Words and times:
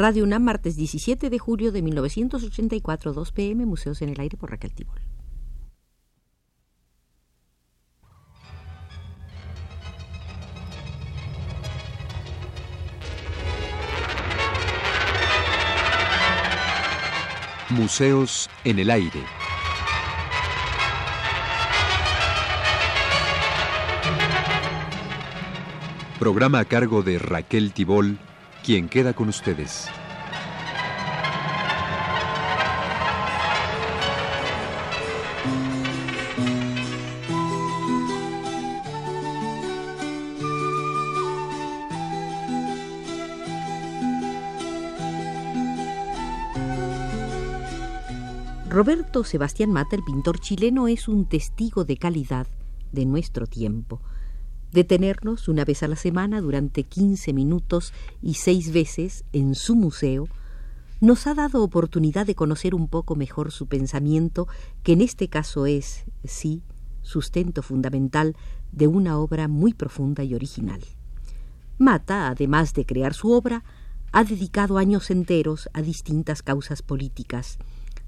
Radio 0.00 0.22
UNAM, 0.22 0.44
martes 0.44 0.76
17 0.76 1.28
de 1.28 1.38
julio 1.40 1.72
de 1.72 1.82
1984, 1.82 3.12
2 3.12 3.32
pm, 3.32 3.66
Museos 3.66 4.00
en 4.00 4.10
el 4.10 4.20
Aire 4.20 4.36
por 4.36 4.48
Raquel 4.48 4.72
Tibol. 4.72 5.00
Museos 17.70 18.48
en 18.62 18.78
el 18.78 18.90
Aire. 18.92 19.24
Programa 26.20 26.60
a 26.60 26.64
cargo 26.66 27.02
de 27.02 27.18
Raquel 27.18 27.72
Tibol, 27.72 28.20
quien 28.68 28.90
queda 28.90 29.14
con 29.14 29.30
ustedes. 29.30 29.88
Roberto 48.68 49.24
Sebastián 49.24 49.72
Mata, 49.72 49.96
el 49.96 50.04
pintor 50.04 50.40
chileno, 50.40 50.88
es 50.88 51.08
un 51.08 51.26
testigo 51.26 51.86
de 51.86 51.96
calidad 51.96 52.46
de 52.92 53.06
nuestro 53.06 53.46
tiempo. 53.46 54.02
Detenernos 54.72 55.48
una 55.48 55.64
vez 55.64 55.82
a 55.82 55.88
la 55.88 55.96
semana 55.96 56.40
durante 56.40 56.82
15 56.82 57.32
minutos 57.32 57.92
y 58.22 58.34
seis 58.34 58.72
veces 58.72 59.24
en 59.32 59.54
su 59.54 59.74
museo 59.74 60.28
nos 61.00 61.26
ha 61.26 61.34
dado 61.34 61.62
oportunidad 61.62 62.26
de 62.26 62.34
conocer 62.34 62.74
un 62.74 62.88
poco 62.88 63.14
mejor 63.14 63.52
su 63.52 63.66
pensamiento, 63.66 64.48
que 64.82 64.92
en 64.92 65.00
este 65.00 65.28
caso 65.28 65.66
es, 65.66 66.04
sí, 66.24 66.62
sustento 67.02 67.62
fundamental 67.62 68.36
de 68.72 68.88
una 68.88 69.18
obra 69.18 69.48
muy 69.48 69.72
profunda 69.74 70.24
y 70.24 70.34
original. 70.34 70.80
Mata, 71.78 72.28
además 72.28 72.74
de 72.74 72.84
crear 72.84 73.14
su 73.14 73.30
obra, 73.30 73.64
ha 74.10 74.24
dedicado 74.24 74.78
años 74.78 75.10
enteros 75.10 75.68
a 75.72 75.82
distintas 75.82 76.42
causas 76.42 76.82
políticas, 76.82 77.58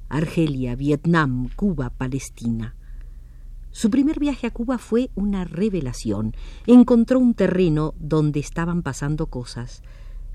Argelia, 0.09 0.75
Vietnam, 0.75 1.49
Cuba, 1.55 1.91
Palestina. 1.91 2.75
Su 3.73 3.89
primer 3.89 4.19
viaje 4.19 4.49
a 4.49 4.51
Cuba 4.51 4.79
fue 4.79 5.11
una 5.15 5.45
revelación. 5.45 6.35
Encontró 6.67 7.21
un 7.21 7.35
terreno 7.35 7.95
donde 7.99 8.41
estaban 8.41 8.83
pasando 8.83 9.27
cosas. 9.27 9.83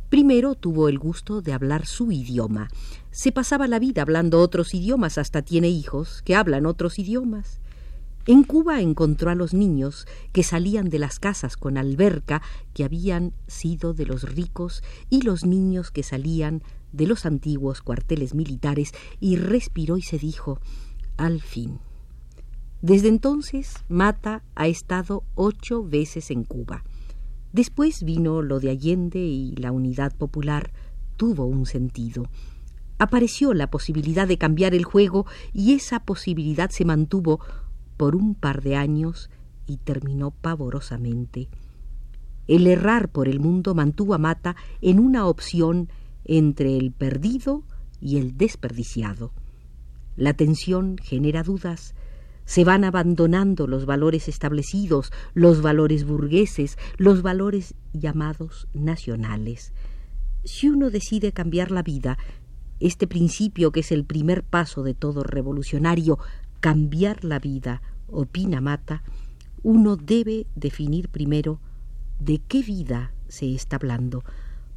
Primero 0.09 0.55
tuvo 0.55 0.87
el 0.87 0.97
gusto 0.99 1.41
de 1.41 1.51
hablar 1.51 1.85
su 1.85 2.11
idioma. 2.11 2.69
Se 3.11 3.33
pasaba 3.33 3.67
la 3.67 3.79
vida 3.79 4.03
hablando 4.03 4.39
otros 4.39 4.73
idiomas, 4.73 5.17
hasta 5.17 5.41
tiene 5.41 5.67
hijos 5.67 6.21
que 6.23 6.35
hablan 6.35 6.65
otros 6.65 6.97
idiomas. 6.97 7.59
En 8.25 8.43
Cuba 8.43 8.81
encontró 8.81 9.29
a 9.29 9.35
los 9.35 9.53
niños 9.53 10.07
que 10.31 10.41
salían 10.41 10.89
de 10.89 10.99
las 10.99 11.19
casas 11.19 11.57
con 11.57 11.77
alberca 11.77 12.41
que 12.73 12.83
habían 12.83 13.33
sido 13.47 13.93
de 13.93 14.05
los 14.05 14.23
ricos 14.23 14.81
y 15.09 15.21
los 15.21 15.45
niños 15.45 15.91
que 15.91 16.03
salían 16.03 16.63
de 16.93 17.05
los 17.05 17.25
antiguos 17.25 17.81
cuarteles 17.81 18.33
militares 18.33 18.93
y 19.19 19.35
respiró 19.35 19.97
y 19.97 20.01
se 20.01 20.17
dijo 20.17 20.59
al 21.17 21.41
fin. 21.41 21.79
Desde 22.85 23.07
entonces, 23.07 23.83
Mata 23.89 24.43
ha 24.53 24.67
estado 24.67 25.23
ocho 25.33 25.83
veces 25.83 26.29
en 26.29 26.43
Cuba. 26.43 26.83
Después 27.51 28.03
vino 28.03 28.43
lo 28.43 28.59
de 28.59 28.69
Allende 28.69 29.17
y 29.17 29.55
la 29.55 29.71
unidad 29.71 30.15
popular 30.15 30.71
tuvo 31.17 31.47
un 31.47 31.65
sentido. 31.65 32.29
Apareció 32.99 33.55
la 33.55 33.71
posibilidad 33.71 34.27
de 34.27 34.37
cambiar 34.37 34.75
el 34.75 34.83
juego 34.83 35.25
y 35.51 35.73
esa 35.73 36.01
posibilidad 36.01 36.69
se 36.69 36.85
mantuvo 36.85 37.39
por 37.97 38.15
un 38.15 38.35
par 38.35 38.61
de 38.61 38.75
años 38.75 39.31
y 39.65 39.77
terminó 39.77 40.29
pavorosamente. 40.29 41.49
El 42.45 42.67
errar 42.67 43.09
por 43.09 43.27
el 43.27 43.39
mundo 43.39 43.73
mantuvo 43.73 44.13
a 44.13 44.19
Mata 44.19 44.55
en 44.81 44.99
una 44.99 45.25
opción 45.25 45.89
entre 46.23 46.77
el 46.77 46.91
perdido 46.91 47.63
y 47.99 48.17
el 48.17 48.37
desperdiciado. 48.37 49.31
La 50.15 50.33
tensión 50.33 50.97
genera 51.01 51.41
dudas, 51.41 51.95
se 52.45 52.63
van 52.63 52.83
abandonando 52.83 53.67
los 53.67 53.85
valores 53.85 54.27
establecidos, 54.27 55.11
los 55.33 55.61
valores 55.61 56.05
burgueses, 56.05 56.77
los 56.97 57.21
valores 57.21 57.75
llamados 57.93 58.67
nacionales. 58.73 59.73
Si 60.43 60.69
uno 60.69 60.91
decide 60.91 61.31
cambiar 61.31 61.71
la 61.71 61.81
vida, 61.81 62.17
este 62.79 63.07
principio 63.07 63.71
que 63.71 63.79
es 63.79 63.91
el 63.91 64.05
primer 64.05 64.43
paso 64.43 64.83
de 64.83 64.93
todo 64.93 65.23
revolucionario, 65.23 66.19
cambiar 66.59 67.23
la 67.23 67.39
vida, 67.39 67.81
opina 68.07 68.61
Mata, 68.61 69.03
uno 69.63 69.95
debe 69.95 70.45
definir 70.55 71.09
primero 71.09 71.59
de 72.19 72.39
qué 72.39 72.61
vida 72.61 73.11
se 73.27 73.53
está 73.55 73.77
hablando, 73.77 74.23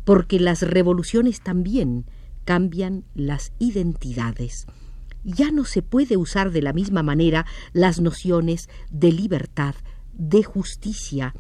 porque 0.05 0.41
las 0.41 0.63
revoluciones 0.63 1.43
también 1.43 2.07
cambian 2.47 3.05
las 3.15 3.53
identidades. 3.59 4.67
Ya 5.25 5.51
no 5.51 5.65
se 5.65 5.83
puede 5.83 6.17
usar 6.17 6.51
de 6.51 6.63
la 6.63 6.73
misma 6.73 7.03
manera 7.03 7.47
las 7.73 8.01
nociones 8.01 8.69
de 8.91 9.13
libertad, 9.13 9.75
de 10.13 10.43
justicia. 10.43 11.35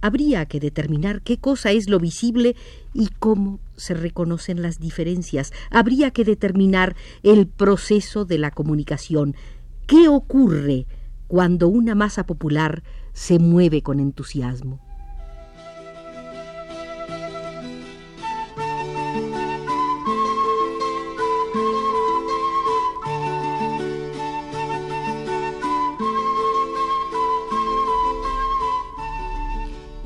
Habría 0.00 0.46
que 0.46 0.60
determinar 0.60 1.20
qué 1.22 1.38
cosa 1.38 1.72
es 1.72 1.88
lo 1.88 1.98
visible 1.98 2.56
y 2.94 3.08
cómo 3.18 3.60
se 3.76 3.94
reconocen 3.94 4.62
las 4.62 4.78
diferencias. 4.78 5.52
Habría 5.70 6.10
que 6.10 6.24
determinar 6.24 6.96
el 7.22 7.46
proceso 7.46 8.24
de 8.24 8.38
la 8.38 8.50
comunicación. 8.50 9.34
¿Qué 9.86 10.08
ocurre 10.08 10.86
cuando 11.26 11.68
una 11.68 11.94
masa 11.94 12.24
popular 12.24 12.82
se 13.12 13.38
mueve 13.38 13.82
con 13.82 14.00
entusiasmo? 14.00 14.89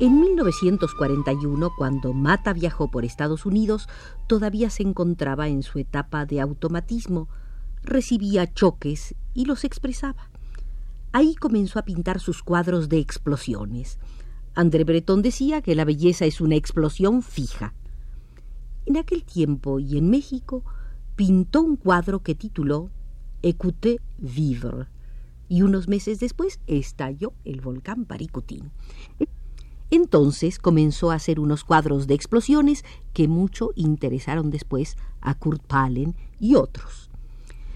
En 0.05 0.19
1941, 0.19 1.71
cuando 1.75 2.13
Mata 2.13 2.53
viajó 2.53 2.91
por 2.91 3.05
Estados 3.05 3.47
Unidos, 3.47 3.89
todavía 4.27 4.69
se 4.69 4.83
encontraba 4.83 5.47
en 5.47 5.63
su 5.63 5.79
etapa 5.79 6.27
de 6.27 6.41
automatismo. 6.41 7.27
Recibía 7.81 8.53
choques 8.53 9.15
y 9.33 9.45
los 9.45 9.63
expresaba. 9.63 10.29
Ahí 11.11 11.33
comenzó 11.33 11.79
a 11.79 11.85
pintar 11.85 12.19
sus 12.19 12.43
cuadros 12.43 12.87
de 12.87 12.99
explosiones. 12.99 13.97
André 14.53 14.83
Breton 14.83 15.23
decía 15.23 15.63
que 15.63 15.73
la 15.73 15.85
belleza 15.85 16.25
es 16.25 16.39
una 16.39 16.53
explosión 16.53 17.23
fija. 17.23 17.73
En 18.85 18.97
aquel 18.97 19.23
tiempo 19.23 19.79
y 19.79 19.97
en 19.97 20.11
México 20.11 20.63
pintó 21.15 21.63
un 21.63 21.77
cuadro 21.77 22.21
que 22.21 22.35
tituló 22.35 22.91
Écoutez 23.41 23.97
vivre 24.19 24.85
y 25.49 25.63
unos 25.63 25.87
meses 25.87 26.19
después 26.19 26.59
estalló 26.67 27.33
el 27.43 27.61
volcán 27.61 28.05
Paricutín. 28.05 28.69
Entonces 29.95 30.59
comenzó 30.59 31.09
a 31.11 31.15
hacer 31.15 31.39
unos 31.39 31.63
cuadros 31.63 32.05
de 32.05 32.15
explosiones 32.15 32.83
que 33.13 33.29
mucho 33.29 33.69
interesaron 33.75 34.51
después 34.51 34.97
a 35.21 35.35
Kurt 35.35 35.63
Palen 35.63 36.17
y 36.37 36.55
otros. 36.55 37.09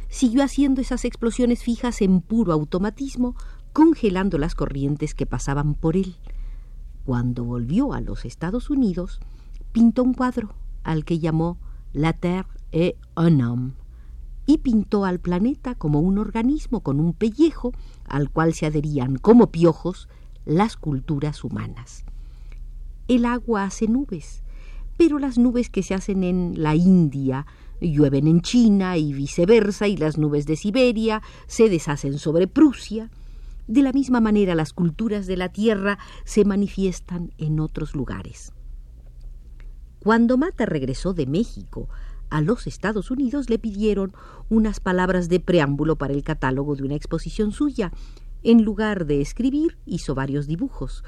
Siguió 0.09 0.43
haciendo 0.43 0.81
esas 0.81 1.05
explosiones 1.05 1.63
fijas 1.63 2.01
en 2.01 2.19
puro 2.19 2.51
automatismo, 2.51 3.37
congelando 3.71 4.37
las 4.37 4.53
corrientes 4.53 5.15
que 5.15 5.25
pasaban 5.25 5.75
por 5.75 5.95
él. 5.95 6.17
Cuando 7.05 7.45
volvió 7.45 7.93
a 7.93 8.01
los 8.01 8.25
Estados 8.25 8.69
Unidos, 8.69 9.21
pintó 9.71 10.03
un 10.03 10.13
cuadro 10.13 10.53
al 10.83 11.05
que 11.05 11.19
llamó 11.19 11.57
La 11.93 12.11
Terre 12.11 12.49
et 12.73 12.97
un 13.15 13.41
homme 13.41 13.71
y 14.45 14.57
pintó 14.57 15.05
al 15.05 15.21
planeta 15.21 15.73
como 15.73 16.01
un 16.01 16.17
organismo 16.17 16.81
con 16.81 16.99
un 16.99 17.13
pellejo 17.13 17.71
al 18.03 18.29
cual 18.29 18.53
se 18.53 18.65
adherían 18.65 19.15
como 19.15 19.51
piojos 19.51 20.09
las 20.43 20.75
culturas 20.75 21.43
humanas. 21.43 22.03
El 23.09 23.25
agua 23.25 23.63
hace 23.63 23.87
nubes, 23.87 24.43
pero 24.95 25.17
las 25.17 25.39
nubes 25.39 25.71
que 25.71 25.81
se 25.81 25.95
hacen 25.95 26.23
en 26.23 26.61
la 26.61 26.75
India 26.75 27.47
llueven 27.81 28.27
en 28.27 28.41
China 28.41 28.97
y 28.97 29.13
viceversa, 29.13 29.87
y 29.87 29.97
las 29.97 30.19
nubes 30.19 30.45
de 30.45 30.55
Siberia 30.55 31.23
se 31.47 31.69
deshacen 31.69 32.19
sobre 32.19 32.47
Prusia. 32.47 33.09
De 33.67 33.81
la 33.81 33.93
misma 33.93 34.21
manera 34.21 34.53
las 34.53 34.73
culturas 34.73 35.25
de 35.25 35.37
la 35.37 35.49
Tierra 35.49 35.97
se 36.23 36.45
manifiestan 36.45 37.33
en 37.39 37.59
otros 37.59 37.95
lugares. 37.95 38.53
Cuando 40.03 40.37
Mata 40.37 40.67
regresó 40.67 41.15
de 41.15 41.25
México 41.25 41.89
a 42.29 42.41
los 42.41 42.67
Estados 42.67 43.09
Unidos 43.09 43.49
le 43.49 43.57
pidieron 43.57 44.13
unas 44.49 44.79
palabras 44.79 45.29
de 45.29 45.39
preámbulo 45.39 45.95
para 45.95 46.13
el 46.13 46.21
catálogo 46.21 46.75
de 46.75 46.83
una 46.83 46.93
exposición 46.93 47.53
suya, 47.53 47.91
en 48.43 48.63
lugar 48.63 49.07
de 49.07 49.19
escribir, 49.19 49.79
hizo 49.87 50.13
varios 50.13 50.45
dibujos. 50.45 51.03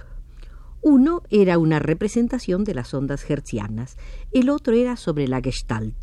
Uno 0.81 1.21
era 1.29 1.59
una 1.59 1.79
representación 1.79 2.63
de 2.63 2.73
las 2.73 2.93
ondas 2.93 3.29
hertzianas, 3.29 3.97
el 4.31 4.49
otro 4.49 4.73
era 4.73 4.95
sobre 4.95 5.27
la 5.27 5.39
Gestalt, 5.39 5.95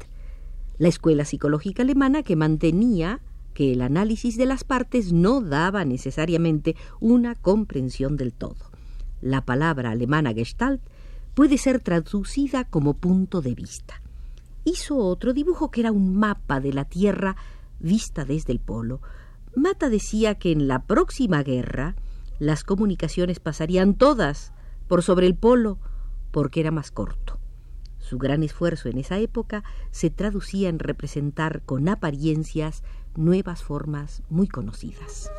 la 0.78 0.86
escuela 0.86 1.24
psicológica 1.24 1.82
alemana 1.82 2.22
que 2.22 2.36
mantenía 2.36 3.20
que 3.54 3.72
el 3.72 3.82
análisis 3.82 4.36
de 4.36 4.46
las 4.46 4.62
partes 4.62 5.12
no 5.12 5.40
daba 5.40 5.84
necesariamente 5.84 6.76
una 7.00 7.34
comprensión 7.34 8.16
del 8.16 8.32
todo. 8.32 8.70
La 9.20 9.44
palabra 9.44 9.90
alemana 9.90 10.32
Gestalt 10.32 10.80
puede 11.34 11.58
ser 11.58 11.80
traducida 11.80 12.62
como 12.62 12.94
punto 12.94 13.40
de 13.40 13.56
vista. 13.56 14.00
Hizo 14.64 14.96
otro 14.98 15.32
dibujo 15.32 15.72
que 15.72 15.80
era 15.80 15.90
un 15.90 16.14
mapa 16.14 16.60
de 16.60 16.72
la 16.72 16.84
Tierra 16.84 17.34
vista 17.80 18.24
desde 18.24 18.52
el 18.52 18.60
polo. 18.60 19.00
Mata 19.56 19.88
decía 19.88 20.36
que 20.36 20.52
en 20.52 20.68
la 20.68 20.84
próxima 20.84 21.42
guerra 21.42 21.96
las 22.38 22.62
comunicaciones 22.62 23.40
pasarían 23.40 23.94
todas 23.94 24.52
por 24.88 25.02
sobre 25.02 25.26
el 25.26 25.36
polo 25.36 25.78
porque 26.30 26.60
era 26.60 26.70
más 26.70 26.90
corto. 26.90 27.38
Su 27.98 28.18
gran 28.18 28.42
esfuerzo 28.42 28.88
en 28.88 28.98
esa 28.98 29.18
época 29.18 29.62
se 29.90 30.10
traducía 30.10 30.68
en 30.68 30.78
representar 30.78 31.62
con 31.62 31.88
apariencias 31.88 32.82
nuevas 33.14 33.62
formas 33.62 34.22
muy 34.30 34.48
conocidas. 34.48 35.30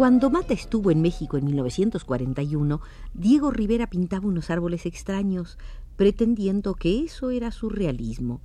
Cuando 0.00 0.30
Mata 0.30 0.54
estuvo 0.54 0.90
en 0.90 1.02
México 1.02 1.36
en 1.36 1.44
1941, 1.44 2.80
Diego 3.12 3.50
Rivera 3.50 3.86
pintaba 3.86 4.26
unos 4.26 4.48
árboles 4.48 4.86
extraños, 4.86 5.58
pretendiendo 6.00 6.76
que 6.76 7.04
eso 7.04 7.28
era 7.28 7.50
surrealismo. 7.50 8.40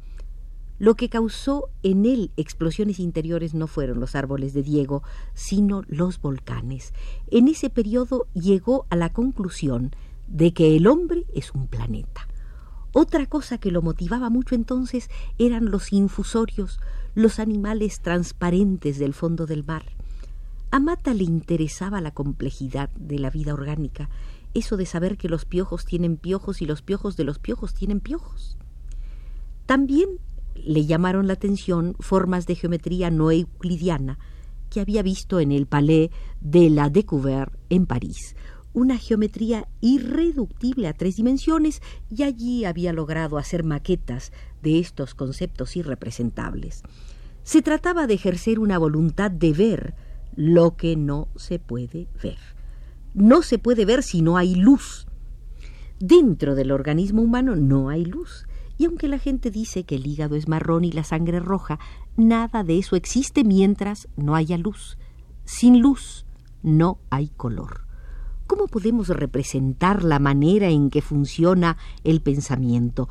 Lo 0.78 0.96
que 0.96 1.08
causó 1.08 1.70
en 1.84 2.06
él 2.06 2.32
explosiones 2.36 3.00
interiores 3.00 3.54
no 3.54 3.68
fueron 3.68 4.02
los 4.02 4.14
árboles 4.14 4.54
de 4.54 4.62
Diego, 4.62 5.04
sino 5.36 5.84
los 5.88 6.20
volcanes. 6.20 6.94
En 7.32 7.48
ese 7.48 7.70
periodo 7.70 8.28
llegó 8.34 8.86
a 8.90 8.98
la 8.98 9.14
conclusión 9.14 9.96
de 10.28 10.52
que 10.52 10.76
el 10.76 10.86
hombre 10.86 11.24
es 11.34 11.54
un 11.54 11.68
planeta. 11.68 12.28
Otra 12.92 13.26
cosa 13.26 13.58
que 13.58 13.72
lo 13.72 13.82
motivaba 13.82 14.30
mucho 14.30 14.54
entonces 14.54 15.10
eran 15.38 15.72
los 15.72 15.94
infusorios, 15.94 16.82
los 17.14 17.40
animales 17.40 18.02
transparentes 18.02 19.00
del 19.00 19.14
fondo 19.14 19.46
del 19.46 19.64
mar. 19.64 19.86
A 20.72 20.82
Mata 20.82 21.14
le 21.14 21.24
interesaba 21.24 22.02
la 22.02 22.12
complejidad 22.12 22.90
de 22.98 23.18
la 23.18 23.30
vida 23.30 23.54
orgánica, 23.54 24.10
eso 24.56 24.78
de 24.78 24.86
saber 24.86 25.18
que 25.18 25.30
los 25.30 25.46
piojos 25.46 25.86
tienen 25.86 26.18
piojos 26.18 26.62
y 26.62 26.66
los 26.66 26.82
piojos 26.82 27.16
de 27.18 27.26
los 27.26 27.38
piojos 27.38 27.74
tienen 27.74 28.00
piojos. 28.00 28.58
También 29.66 30.10
le 30.56 30.86
llamaron 30.86 31.28
la 31.28 31.34
atención 31.34 31.96
formas 32.00 32.48
de 32.48 32.56
geometría 32.56 33.12
no 33.12 33.30
euclidiana 33.32 34.18
que 34.70 34.80
había 34.80 35.04
visto 35.04 35.40
en 35.40 35.52
el 35.52 35.68
Palais 35.68 36.10
de 36.42 36.70
la 36.70 36.90
Découverte 36.90 37.58
en 37.70 37.86
París, 37.86 38.36
una 38.74 38.98
geometría 38.98 39.68
irreductible 39.82 40.88
a 40.88 40.94
tres 40.94 41.18
dimensiones 41.18 41.82
y 42.10 42.24
allí 42.24 42.66
había 42.66 42.94
logrado 42.94 43.38
hacer 43.38 43.64
maquetas 43.64 44.32
de 44.62 44.80
estos 44.80 45.16
conceptos 45.16 45.76
irrepresentables. 45.76 46.84
Se 47.44 47.62
trataba 47.62 48.08
de 48.08 48.16
ejercer 48.16 48.60
una 48.60 48.78
voluntad 48.78 49.32
de 49.32 49.54
ver 49.54 49.96
lo 50.36 50.76
que 50.76 50.96
no 50.96 51.28
se 51.36 51.60
puede 51.60 52.08
ver. 52.22 52.55
No 53.16 53.42
se 53.42 53.58
puede 53.58 53.86
ver 53.86 54.04
si 54.04 54.22
no 54.22 54.38
hay 54.38 54.54
luz. 54.54 55.08
Dentro 56.00 56.54
del 56.54 56.72
organismo 56.72 57.24
humano 57.24 57.56
no 57.56 57.90
hay 57.90 58.06
luz. 58.06 58.46
Y 58.78 58.86
aunque 58.86 59.08
la 59.08 59.18
gente 59.18 59.50
dice 59.50 59.86
que 59.86 59.96
el 59.96 60.06
hígado 60.06 60.36
es 60.36 60.48
marrón 60.48 60.84
y 60.84 60.92
la 60.92 61.04
sangre 61.04 61.40
roja, 61.40 61.80
nada 62.18 62.64
de 62.64 62.78
eso 62.78 62.96
existe 62.96 63.44
mientras 63.44 64.10
no 64.18 64.36
haya 64.36 64.58
luz. 64.58 64.98
Sin 65.46 65.80
luz 65.80 66.26
no 66.62 67.00
hay 67.10 67.30
color. 67.30 67.86
¿Cómo 68.46 68.68
podemos 68.68 69.08
representar 69.08 70.04
la 70.04 70.20
manera 70.20 70.68
en 70.68 70.90
que 70.90 71.02
funciona 71.02 71.78
el 72.04 72.22
pensamiento? 72.22 73.10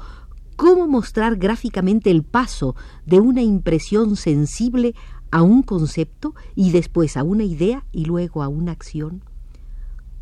¿Cómo 0.54 0.86
mostrar 0.86 1.36
gráficamente 1.36 2.10
el 2.10 2.22
paso 2.22 2.76
de 3.06 3.18
una 3.18 3.42
impresión 3.42 4.14
sensible 4.14 4.94
a 5.34 5.42
un 5.42 5.62
concepto 5.62 6.32
y 6.54 6.70
después 6.70 7.16
a 7.16 7.24
una 7.24 7.42
idea 7.42 7.84
y 7.90 8.04
luego 8.04 8.44
a 8.44 8.46
una 8.46 8.70
acción. 8.70 9.24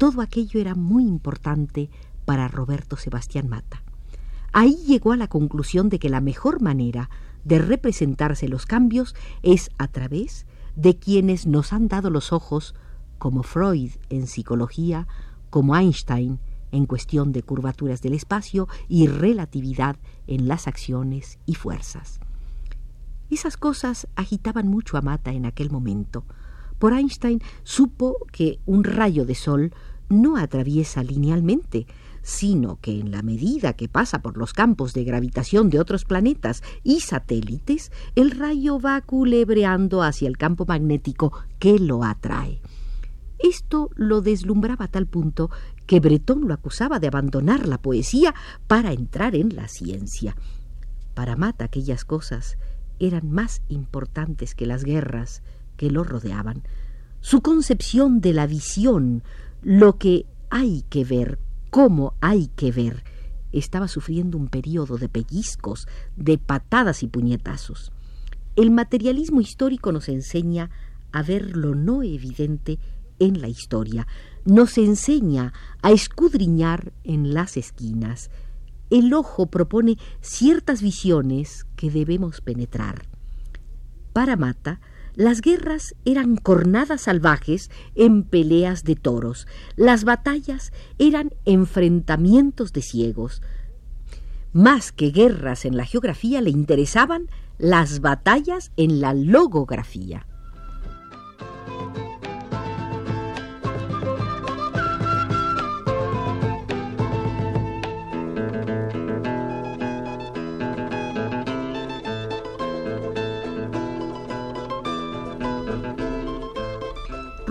Todo 0.02 0.20
aquello 0.20 0.58
era 0.58 0.74
muy 0.74 1.04
importante 1.04 1.88
para 2.24 2.48
Roberto 2.48 2.96
Sebastián 2.96 3.48
Mata. 3.48 3.84
Ahí 4.52 4.74
llegó 4.84 5.12
a 5.12 5.16
la 5.16 5.28
conclusión 5.28 5.90
de 5.90 6.00
que 6.00 6.08
la 6.08 6.20
mejor 6.20 6.60
manera 6.60 7.08
de 7.44 7.60
representarse 7.60 8.48
los 8.48 8.66
cambios 8.66 9.14
es 9.44 9.70
a 9.78 9.86
través 9.86 10.44
de 10.74 10.98
quienes 10.98 11.46
nos 11.46 11.72
han 11.72 11.86
dado 11.86 12.10
los 12.10 12.32
ojos, 12.32 12.74
como 13.18 13.44
Freud 13.44 13.92
en 14.10 14.26
psicología, 14.26 15.06
como 15.50 15.76
Einstein 15.76 16.40
en 16.72 16.86
cuestión 16.86 17.30
de 17.30 17.44
curvaturas 17.44 18.02
del 18.02 18.14
espacio 18.14 18.66
y 18.88 19.06
relatividad 19.06 19.94
en 20.26 20.48
las 20.48 20.66
acciones 20.66 21.38
y 21.46 21.54
fuerzas. 21.54 22.18
Esas 23.30 23.56
cosas 23.56 24.08
agitaban 24.16 24.66
mucho 24.66 24.96
a 24.96 25.00
Mata 25.00 25.30
en 25.30 25.46
aquel 25.46 25.70
momento. 25.70 26.24
Por 26.80 26.92
Einstein 26.92 27.40
supo 27.62 28.16
que 28.32 28.58
un 28.66 28.82
rayo 28.82 29.24
de 29.24 29.36
sol 29.36 29.72
no 30.12 30.36
atraviesa 30.36 31.02
linealmente, 31.02 31.86
sino 32.22 32.78
que 32.80 33.00
en 33.00 33.10
la 33.10 33.22
medida 33.22 33.72
que 33.72 33.88
pasa 33.88 34.22
por 34.22 34.36
los 34.36 34.52
campos 34.52 34.94
de 34.94 35.04
gravitación 35.04 35.70
de 35.70 35.80
otros 35.80 36.04
planetas 36.04 36.62
y 36.84 37.00
satélites, 37.00 37.90
el 38.14 38.30
rayo 38.30 38.78
va 38.78 39.00
culebreando 39.00 40.02
hacia 40.02 40.28
el 40.28 40.38
campo 40.38 40.64
magnético 40.66 41.32
que 41.58 41.78
lo 41.78 42.04
atrae. 42.04 42.60
Esto 43.38 43.90
lo 43.96 44.20
deslumbraba 44.20 44.84
a 44.84 44.88
tal 44.88 45.08
punto 45.08 45.50
que 45.86 45.98
Breton 45.98 46.46
lo 46.46 46.54
acusaba 46.54 47.00
de 47.00 47.08
abandonar 47.08 47.66
la 47.66 47.78
poesía 47.82 48.34
para 48.68 48.92
entrar 48.92 49.34
en 49.34 49.56
la 49.56 49.66
ciencia. 49.66 50.36
Para 51.14 51.34
Mata 51.34 51.64
aquellas 51.64 52.04
cosas 52.04 52.56
eran 53.00 53.32
más 53.32 53.62
importantes 53.68 54.54
que 54.54 54.66
las 54.66 54.84
guerras 54.84 55.42
que 55.76 55.90
lo 55.90 56.04
rodeaban. 56.04 56.62
Su 57.20 57.42
concepción 57.42 58.20
de 58.20 58.32
la 58.32 58.46
visión, 58.46 59.24
lo 59.62 59.96
que 59.96 60.26
hay 60.50 60.84
que 60.90 61.04
ver, 61.04 61.38
cómo 61.70 62.14
hay 62.20 62.48
que 62.48 62.72
ver, 62.72 63.04
estaba 63.52 63.88
sufriendo 63.88 64.36
un 64.36 64.48
periodo 64.48 64.98
de 64.98 65.08
pellizcos, 65.08 65.86
de 66.16 66.38
patadas 66.38 67.02
y 67.02 67.08
puñetazos. 67.08 67.92
El 68.56 68.70
materialismo 68.70 69.40
histórico 69.40 69.92
nos 69.92 70.08
enseña 70.08 70.70
a 71.12 71.22
ver 71.22 71.56
lo 71.56 71.74
no 71.74 72.02
evidente 72.02 72.78
en 73.18 73.40
la 73.40 73.48
historia, 73.48 74.06
nos 74.44 74.78
enseña 74.78 75.52
a 75.80 75.92
escudriñar 75.92 76.92
en 77.04 77.32
las 77.32 77.56
esquinas, 77.56 78.30
el 78.90 79.14
ojo 79.14 79.46
propone 79.46 79.96
ciertas 80.20 80.82
visiones 80.82 81.66
que 81.76 81.90
debemos 81.90 82.40
penetrar. 82.40 83.06
Para 84.12 84.36
Mata, 84.36 84.80
las 85.14 85.40
guerras 85.40 85.94
eran 86.04 86.36
cornadas 86.36 87.02
salvajes 87.02 87.70
en 87.94 88.22
peleas 88.22 88.84
de 88.84 88.96
toros, 88.96 89.46
las 89.76 90.04
batallas 90.04 90.72
eran 90.98 91.30
enfrentamientos 91.44 92.72
de 92.72 92.82
ciegos. 92.82 93.42
Más 94.52 94.92
que 94.92 95.10
guerras 95.10 95.64
en 95.64 95.76
la 95.76 95.84
geografía 95.84 96.40
le 96.40 96.50
interesaban 96.50 97.28
las 97.58 98.00
batallas 98.00 98.72
en 98.76 99.00
la 99.00 99.14
logografía. 99.14 100.26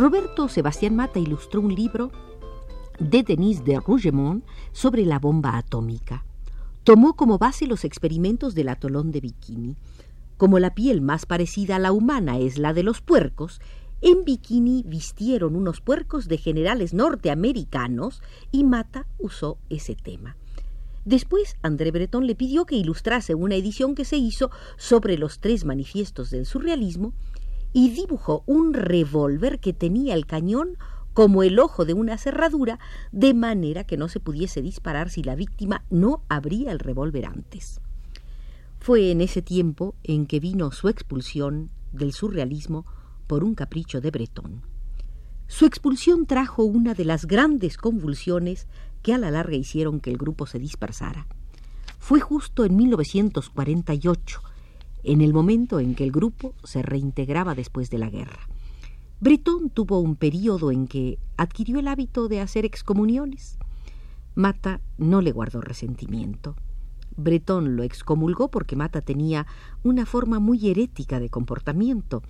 Roberto 0.01 0.47
Sebastián 0.47 0.95
Mata 0.95 1.19
ilustró 1.19 1.61
un 1.61 1.75
libro 1.75 2.11
de 2.97 3.21
Denis 3.21 3.63
de 3.63 3.79
Rougemont 3.79 4.43
sobre 4.71 5.05
la 5.05 5.19
bomba 5.19 5.55
atómica. 5.59 6.25
Tomó 6.83 7.15
como 7.15 7.37
base 7.37 7.67
los 7.67 7.85
experimentos 7.85 8.55
del 8.55 8.69
atolón 8.69 9.11
de 9.11 9.21
Bikini. 9.21 9.75
Como 10.37 10.57
la 10.57 10.73
piel 10.73 11.01
más 11.01 11.27
parecida 11.27 11.75
a 11.75 11.79
la 11.79 11.91
humana 11.91 12.39
es 12.39 12.57
la 12.57 12.73
de 12.73 12.81
los 12.81 12.99
puercos, 12.99 13.61
en 14.01 14.25
Bikini 14.25 14.83
vistieron 14.87 15.55
unos 15.55 15.81
puercos 15.81 16.27
de 16.27 16.39
generales 16.39 16.95
norteamericanos 16.95 18.23
y 18.51 18.63
Mata 18.63 19.05
usó 19.19 19.59
ese 19.69 19.93
tema. 19.93 20.35
Después, 21.05 21.57
André 21.61 21.91
Breton 21.91 22.25
le 22.25 22.33
pidió 22.33 22.65
que 22.65 22.75
ilustrase 22.75 23.35
una 23.35 23.53
edición 23.53 23.93
que 23.93 24.05
se 24.05 24.17
hizo 24.17 24.49
sobre 24.77 25.19
los 25.19 25.37
tres 25.37 25.63
manifiestos 25.63 26.31
del 26.31 26.47
surrealismo 26.47 27.13
y 27.73 27.89
dibujó 27.89 28.43
un 28.45 28.73
revólver 28.73 29.59
que 29.59 29.73
tenía 29.73 30.15
el 30.15 30.25
cañón 30.25 30.77
como 31.13 31.43
el 31.43 31.59
ojo 31.59 31.85
de 31.85 31.93
una 31.93 32.17
cerradura, 32.17 32.79
de 33.11 33.33
manera 33.33 33.83
que 33.83 33.97
no 33.97 34.07
se 34.07 34.19
pudiese 34.19 34.61
disparar 34.61 35.09
si 35.09 35.23
la 35.23 35.35
víctima 35.35 35.83
no 35.89 36.23
abría 36.29 36.71
el 36.71 36.79
revólver 36.79 37.25
antes. 37.25 37.81
Fue 38.79 39.11
en 39.11 39.21
ese 39.21 39.41
tiempo 39.41 39.95
en 40.03 40.25
que 40.25 40.39
vino 40.39 40.71
su 40.71 40.87
expulsión 40.87 41.69
del 41.91 42.13
surrealismo 42.13 42.85
por 43.27 43.43
un 43.43 43.55
capricho 43.55 44.01
de 44.01 44.11
Bretón. 44.11 44.61
Su 45.47 45.65
expulsión 45.65 46.25
trajo 46.25 46.63
una 46.63 46.93
de 46.93 47.05
las 47.05 47.25
grandes 47.25 47.77
convulsiones 47.77 48.67
que 49.01 49.13
a 49.13 49.17
la 49.17 49.31
larga 49.31 49.57
hicieron 49.57 49.99
que 49.99 50.09
el 50.09 50.17
grupo 50.17 50.45
se 50.45 50.59
dispersara. 50.59 51.27
Fue 51.99 52.21
justo 52.21 52.63
en 52.63 52.75
1948, 52.77 54.41
en 55.03 55.21
el 55.21 55.33
momento 55.33 55.79
en 55.79 55.95
que 55.95 56.03
el 56.03 56.11
grupo 56.11 56.53
se 56.63 56.81
reintegraba 56.81 57.55
después 57.55 57.89
de 57.89 57.97
la 57.97 58.09
guerra. 58.09 58.47
Bretón 59.19 59.69
tuvo 59.69 59.99
un 59.99 60.15
período 60.15 60.71
en 60.71 60.87
que 60.87 61.19
adquirió 61.37 61.79
el 61.79 61.87
hábito 61.87 62.27
de 62.27 62.41
hacer 62.41 62.65
excomuniones. 62.65 63.57
Mata 64.33 64.81
no 64.97 65.21
le 65.21 65.31
guardó 65.31 65.61
resentimiento. 65.61 66.55
Bretón 67.17 67.75
lo 67.75 67.83
excomulgó 67.83 68.49
porque 68.49 68.75
Mata 68.75 69.01
tenía 69.01 69.45
una 69.83 70.05
forma 70.05 70.39
muy 70.39 70.69
herética 70.69 71.19
de 71.19 71.29
comportamiento. 71.29 72.23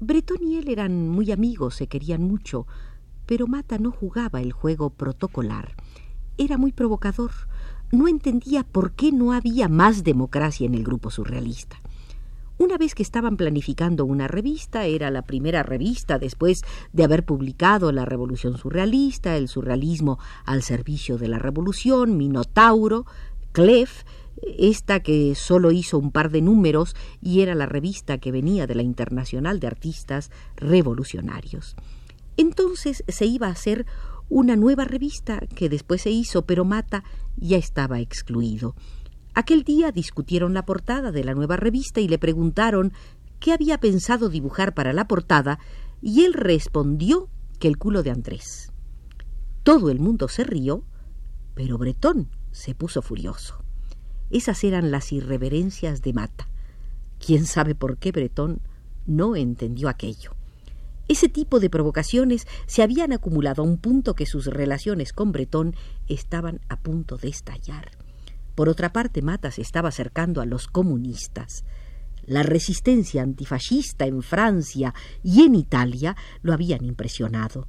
Bretón 0.00 0.38
y 0.42 0.56
él 0.56 0.68
eran 0.68 1.08
muy 1.08 1.30
amigos, 1.30 1.74
se 1.74 1.88
querían 1.88 2.22
mucho, 2.22 2.66
pero 3.26 3.46
Mata 3.46 3.78
no 3.78 3.90
jugaba 3.90 4.40
el 4.40 4.52
juego 4.52 4.90
protocolar. 4.90 5.74
Era 6.38 6.58
muy 6.58 6.72
provocador. 6.72 7.32
No 7.92 8.08
entendía 8.08 8.64
por 8.64 8.92
qué 8.92 9.12
no 9.12 9.32
había 9.32 9.68
más 9.68 10.04
democracia 10.04 10.66
en 10.66 10.74
el 10.74 10.84
grupo 10.84 11.10
surrealista. 11.10 11.80
Una 12.56 12.78
vez 12.78 12.94
que 12.94 13.02
estaban 13.02 13.36
planificando 13.36 14.04
una 14.04 14.28
revista, 14.28 14.84
era 14.84 15.10
la 15.10 15.22
primera 15.22 15.64
revista 15.64 16.20
después 16.20 16.62
de 16.92 17.02
haber 17.02 17.24
publicado 17.24 17.90
La 17.90 18.04
Revolución 18.04 18.56
Surrealista, 18.58 19.36
El 19.36 19.48
Surrealismo 19.48 20.20
al 20.44 20.62
Servicio 20.62 21.18
de 21.18 21.26
la 21.26 21.40
Revolución, 21.40 22.16
Minotauro, 22.16 23.06
Clef, 23.50 24.04
esta 24.58 25.00
que 25.00 25.34
solo 25.34 25.72
hizo 25.72 25.98
un 25.98 26.12
par 26.12 26.30
de 26.30 26.42
números 26.42 26.94
y 27.20 27.40
era 27.40 27.56
la 27.56 27.66
revista 27.66 28.18
que 28.18 28.30
venía 28.30 28.68
de 28.68 28.76
la 28.76 28.82
Internacional 28.82 29.58
de 29.58 29.66
Artistas 29.66 30.30
Revolucionarios. 30.56 31.74
Entonces 32.36 33.02
se 33.08 33.26
iba 33.26 33.48
a 33.48 33.52
hacer 33.52 33.84
una 34.28 34.54
nueva 34.54 34.84
revista 34.84 35.40
que 35.54 35.68
después 35.68 36.02
se 36.02 36.10
hizo, 36.10 36.42
pero 36.42 36.64
Mata 36.64 37.04
ya 37.36 37.56
estaba 37.56 38.00
excluido. 38.00 38.74
Aquel 39.34 39.64
día 39.64 39.90
discutieron 39.90 40.54
la 40.54 40.64
portada 40.64 41.10
de 41.10 41.24
la 41.24 41.34
nueva 41.34 41.56
revista 41.56 42.00
y 42.00 42.06
le 42.06 42.18
preguntaron 42.18 42.92
qué 43.40 43.52
había 43.52 43.78
pensado 43.78 44.28
dibujar 44.28 44.74
para 44.74 44.92
la 44.92 45.08
portada 45.08 45.58
y 46.00 46.24
él 46.24 46.34
respondió 46.34 47.28
que 47.58 47.66
el 47.66 47.76
culo 47.76 48.04
de 48.04 48.10
Andrés. 48.10 48.72
Todo 49.64 49.90
el 49.90 49.98
mundo 49.98 50.28
se 50.28 50.44
rió, 50.44 50.84
pero 51.54 51.78
Bretón 51.78 52.28
se 52.52 52.76
puso 52.76 53.02
furioso. 53.02 53.64
Esas 54.30 54.62
eran 54.62 54.92
las 54.92 55.12
irreverencias 55.12 56.00
de 56.00 56.12
Mata. 56.12 56.48
Quién 57.18 57.44
sabe 57.44 57.74
por 57.74 57.98
qué 57.98 58.12
Bretón 58.12 58.60
no 59.06 59.34
entendió 59.34 59.88
aquello. 59.88 60.32
Ese 61.08 61.28
tipo 61.28 61.58
de 61.58 61.70
provocaciones 61.70 62.46
se 62.66 62.82
habían 62.82 63.12
acumulado 63.12 63.62
a 63.62 63.66
un 63.66 63.78
punto 63.78 64.14
que 64.14 64.26
sus 64.26 64.46
relaciones 64.46 65.12
con 65.12 65.32
Bretón 65.32 65.74
estaban 66.06 66.60
a 66.68 66.80
punto 66.80 67.16
de 67.16 67.28
estallar. 67.28 68.03
Por 68.54 68.68
otra 68.68 68.92
parte, 68.92 69.22
Mata 69.22 69.50
se 69.50 69.62
estaba 69.62 69.88
acercando 69.88 70.40
a 70.40 70.46
los 70.46 70.68
comunistas. 70.68 71.64
La 72.26 72.42
resistencia 72.42 73.22
antifascista 73.22 74.06
en 74.06 74.22
Francia 74.22 74.94
y 75.22 75.42
en 75.42 75.54
Italia 75.54 76.16
lo 76.42 76.52
habían 76.52 76.84
impresionado. 76.84 77.66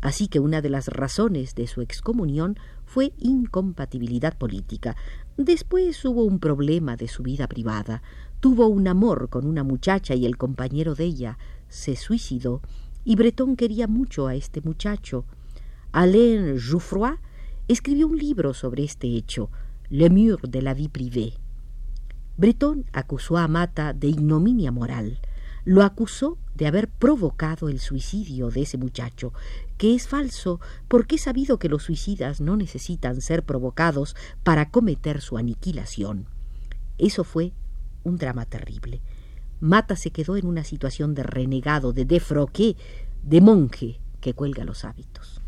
Así 0.00 0.28
que 0.28 0.38
una 0.38 0.60
de 0.60 0.70
las 0.70 0.86
razones 0.86 1.54
de 1.54 1.66
su 1.66 1.80
excomunión 1.80 2.56
fue 2.84 3.12
incompatibilidad 3.18 4.38
política. 4.38 4.96
Después 5.36 6.04
hubo 6.04 6.22
un 6.24 6.38
problema 6.38 6.96
de 6.96 7.08
su 7.08 7.22
vida 7.22 7.48
privada. 7.48 8.02
Tuvo 8.38 8.68
un 8.68 8.86
amor 8.86 9.28
con 9.28 9.46
una 9.46 9.64
muchacha 9.64 10.14
y 10.14 10.26
el 10.26 10.36
compañero 10.36 10.94
de 10.94 11.04
ella 11.04 11.38
se 11.68 11.96
suicidó. 11.96 12.62
Y 13.04 13.16
Breton 13.16 13.56
quería 13.56 13.88
mucho 13.88 14.28
a 14.28 14.36
este 14.36 14.60
muchacho. 14.60 15.24
Alain 15.90 16.58
Jouffroy 16.60 17.16
escribió 17.66 18.06
un 18.06 18.18
libro 18.18 18.54
sobre 18.54 18.84
este 18.84 19.08
hecho, 19.08 19.50
Le 19.90 20.10
Mur 20.10 20.40
de 20.42 20.60
la 20.60 20.74
vie 20.74 20.90
privée. 20.90 21.32
Breton 22.36 22.84
acusó 22.92 23.38
a 23.38 23.48
Mata 23.48 23.94
de 23.94 24.08
ignominia 24.08 24.70
moral. 24.70 25.18
Lo 25.64 25.82
acusó 25.82 26.36
de 26.54 26.66
haber 26.66 26.88
provocado 26.88 27.70
el 27.70 27.80
suicidio 27.80 28.50
de 28.50 28.62
ese 28.62 28.76
muchacho, 28.76 29.32
que 29.78 29.94
es 29.94 30.06
falso 30.06 30.60
porque 30.88 31.16
he 31.16 31.18
sabido 31.18 31.58
que 31.58 31.70
los 31.70 31.84
suicidas 31.84 32.42
no 32.42 32.58
necesitan 32.58 33.22
ser 33.22 33.44
provocados 33.44 34.14
para 34.42 34.70
cometer 34.70 35.22
su 35.22 35.38
aniquilación. 35.38 36.26
Eso 36.98 37.24
fue 37.24 37.54
un 38.04 38.18
drama 38.18 38.44
terrible. 38.44 39.00
Mata 39.60 39.96
se 39.96 40.10
quedó 40.10 40.36
en 40.36 40.46
una 40.46 40.64
situación 40.64 41.14
de 41.14 41.22
renegado, 41.22 41.94
de 41.94 42.04
defroqué, 42.04 42.76
de 43.22 43.40
monje 43.40 44.00
que 44.20 44.34
cuelga 44.34 44.64
los 44.64 44.84
hábitos. 44.84 45.40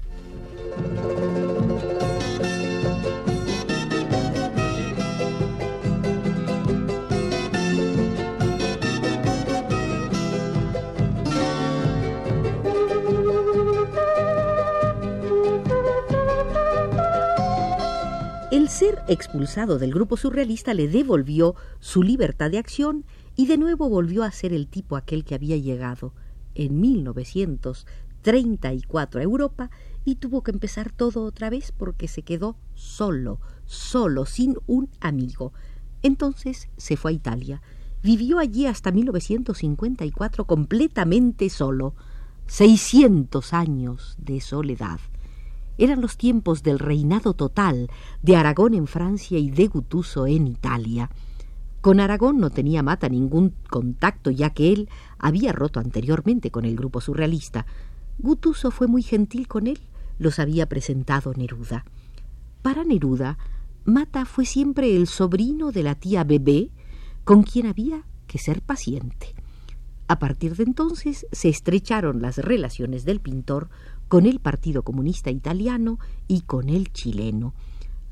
Ser 18.71 19.03
expulsado 19.09 19.79
del 19.81 19.93
grupo 19.93 20.17
surrealista 20.17 20.73
le 20.75 20.87
devolvió 20.87 21.57
su 21.81 22.05
libertad 22.05 22.53
de 22.53 22.59
acción 22.59 23.05
y 23.35 23.49
de 23.49 23.59
nuevo 23.59 23.89
volvió 23.89 24.23
a 24.23 24.31
ser 24.31 24.53
el 24.53 24.69
tipo 24.69 24.95
aquel 24.95 25.25
que 25.25 25.35
había 25.35 25.57
llegado 25.57 26.15
en 26.55 26.81
1934 26.81 29.21
a 29.21 29.25
Europa 29.25 29.73
y 30.05 30.15
tuvo 30.15 30.45
que 30.45 30.53
empezar 30.53 30.93
todo 30.93 31.25
otra 31.25 31.51
vez 31.51 31.73
porque 31.77 32.07
se 32.07 32.23
quedó 32.23 32.55
solo, 32.75 33.41
solo, 33.67 34.25
sin 34.25 34.55
un 34.69 34.89
amigo. 35.01 35.53
Entonces 36.03 36.69
se 36.77 36.97
fue 36.97 37.11
a 37.11 37.15
Italia. 37.15 37.63
Vivió 38.05 38.39
allí 38.39 38.67
hasta 38.67 38.93
1954 38.93 40.47
completamente 40.47 41.51
solo. 41.51 41.97
Seiscientos 42.47 43.53
años 43.53 44.15
de 44.19 44.41
soledad. 44.41 45.01
Eran 45.81 46.03
los 46.03 46.19
tiempos 46.19 46.63
del 46.63 46.79
reinado 46.79 47.33
total 47.33 47.89
de 48.21 48.37
Aragón 48.37 48.75
en 48.75 48.87
Francia 48.87 49.39
y 49.39 49.49
de 49.51 49.67
Gutuso 49.67 50.27
en 50.27 50.47
Italia. 50.47 51.09
Con 51.81 52.01
Aragón 52.01 52.39
no 52.39 52.51
tenía 52.51 52.83
Mata 52.83 53.09
ningún 53.09 53.55
contacto, 53.71 54.31
ya 54.31 54.51
que 54.51 54.75
él 54.75 54.91
había 55.19 55.53
roto 55.53 55.81
anteriormente 55.81 56.51
con 56.51 56.67
el 56.67 56.77
grupo 56.77 57.01
surrealista. 57.01 57.65
Gutuso 58.19 58.71
fue 58.71 58.89
muy 58.89 59.03
gentil 59.03 59.49
con 59.49 59.67
él, 59.67 59.81
los 60.19 60.39
había 60.39 60.69
presentado 60.69 61.33
Neruda. 61.33 61.87
Para 62.61 62.85
Neruda, 62.85 63.39
Mata 63.87 64.27
fue 64.27 64.45
siempre 64.45 64.95
el 64.95 65.07
sobrino 65.07 65.73
de 65.73 65.83
la 65.83 65.95
tía 65.95 66.25
Bebé, 66.25 66.73
con 67.25 67.43
quien 67.43 67.67
había 67.67 68.05
que 68.27 68.37
ser 68.37 68.61
paciente. 68.61 69.35
A 70.11 70.19
partir 70.19 70.57
de 70.57 70.65
entonces 70.65 71.25
se 71.31 71.49
estrecharon 71.49 72.21
las 72.21 72.39
relaciones 72.39 73.05
del 73.05 73.21
pintor 73.21 73.69
con 74.09 74.27
el 74.27 74.41
Partido 74.41 74.83
Comunista 74.83 75.31
Italiano 75.31 76.01
y 76.27 76.41
con 76.41 76.69
el 76.69 76.93
chileno. 76.93 77.55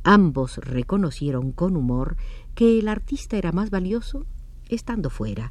Ambos 0.04 0.58
reconocieron 0.58 1.50
con 1.50 1.76
humor 1.76 2.16
que 2.54 2.78
el 2.78 2.86
artista 2.86 3.36
era 3.36 3.50
más 3.50 3.70
valioso 3.70 4.26
estando 4.68 5.10
fuera. 5.10 5.50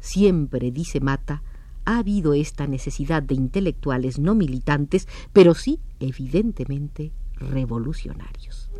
Siempre, 0.00 0.70
dice 0.70 1.00
Mata, 1.00 1.42
ha 1.84 1.98
habido 1.98 2.32
esta 2.32 2.66
necesidad 2.66 3.22
de 3.22 3.34
intelectuales 3.34 4.18
no 4.18 4.34
militantes, 4.34 5.06
pero 5.34 5.52
sí, 5.52 5.80
evidentemente, 6.00 7.12
revolucionarios. 7.34 8.70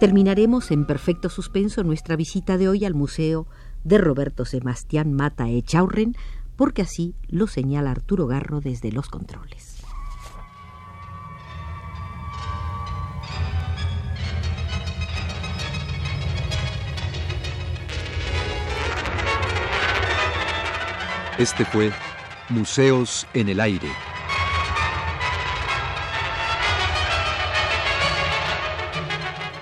Terminaremos 0.00 0.70
en 0.70 0.86
perfecto 0.86 1.28
suspenso 1.28 1.84
nuestra 1.84 2.16
visita 2.16 2.56
de 2.56 2.70
hoy 2.70 2.86
al 2.86 2.94
Museo 2.94 3.46
de 3.84 3.98
Roberto 3.98 4.46
Sebastián 4.46 5.12
Mata 5.12 5.50
Echaurren, 5.50 6.16
porque 6.56 6.80
así 6.80 7.14
lo 7.28 7.46
señala 7.46 7.90
Arturo 7.90 8.26
Garro 8.26 8.62
desde 8.62 8.92
los 8.92 9.10
controles. 9.10 9.82
Este 21.36 21.66
fue 21.66 21.92
Museos 22.48 23.26
en 23.34 23.50
el 23.50 23.60
Aire. 23.60 24.09